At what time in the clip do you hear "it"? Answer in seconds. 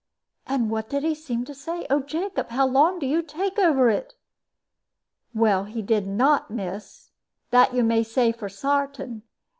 3.91-4.15